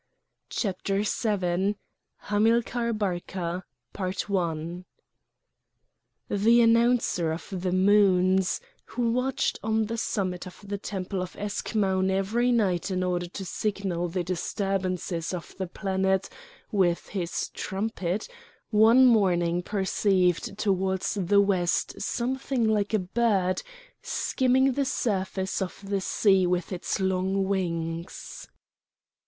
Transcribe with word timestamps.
CHAPTER 0.49 1.03
VII 1.05 1.77
HAMILCAR 2.21 2.91
BARCA 2.91 3.63
The 3.93 4.83
Announcer 6.63 7.31
of 7.31 7.45
the 7.51 7.71
Moons, 7.71 8.59
who 8.85 9.11
watched 9.11 9.59
on 9.61 9.85
the 9.85 9.99
summit 9.99 10.47
of 10.47 10.65
the 10.67 10.79
temple 10.79 11.21
of 11.21 11.35
Eschmoun 11.37 12.09
every 12.09 12.51
night 12.51 12.89
in 12.89 13.03
order 13.03 13.27
to 13.27 13.45
signal 13.45 14.07
the 14.07 14.23
disturbances 14.23 15.35
of 15.35 15.55
the 15.59 15.67
planet 15.67 16.27
with 16.71 17.09
his 17.09 17.49
trumpet, 17.49 18.27
one 18.71 19.05
morning 19.05 19.61
perceived 19.61 20.57
towards 20.57 21.13
the 21.13 21.39
west 21.41 22.01
something 22.01 22.67
like 22.67 22.95
a 22.95 22.99
bird 23.05 23.61
skimming 24.01 24.71
the 24.73 24.85
surface 24.85 25.61
of 25.61 25.79
the 25.87 26.01
sea 26.01 26.47
with 26.47 26.71
its 26.71 26.99
long 26.99 27.43
wings. 27.47 28.47